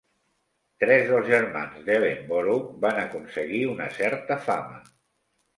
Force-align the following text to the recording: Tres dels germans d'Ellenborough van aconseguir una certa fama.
Tres 0.83 1.03
dels 1.09 1.27
germans 1.33 1.83
d'Ellenborough 1.89 2.65
van 2.87 3.03
aconseguir 3.05 3.63
una 3.75 3.91
certa 4.01 4.43
fama. 4.51 4.85